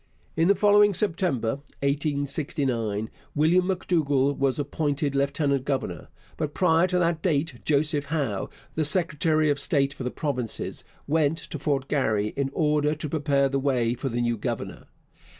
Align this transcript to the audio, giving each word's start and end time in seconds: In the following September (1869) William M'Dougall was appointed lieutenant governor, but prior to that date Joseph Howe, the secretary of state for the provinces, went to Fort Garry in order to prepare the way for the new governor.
In 0.35 0.47
the 0.47 0.55
following 0.55 0.95
September 0.95 1.57
(1869) 1.83 3.07
William 3.35 3.67
M'Dougall 3.67 4.33
was 4.35 4.57
appointed 4.57 5.13
lieutenant 5.13 5.63
governor, 5.63 6.07
but 6.37 6.55
prior 6.55 6.87
to 6.87 6.97
that 6.97 7.21
date 7.21 7.61
Joseph 7.63 8.05
Howe, 8.05 8.49
the 8.73 8.83
secretary 8.83 9.51
of 9.51 9.59
state 9.59 9.93
for 9.93 10.03
the 10.03 10.09
provinces, 10.09 10.83
went 11.05 11.37
to 11.37 11.59
Fort 11.59 11.87
Garry 11.87 12.29
in 12.35 12.49
order 12.53 12.95
to 12.95 13.09
prepare 13.09 13.47
the 13.47 13.59
way 13.59 13.93
for 13.93 14.09
the 14.09 14.21
new 14.21 14.37
governor. 14.37 14.87